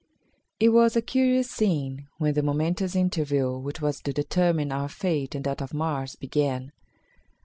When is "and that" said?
5.35-5.61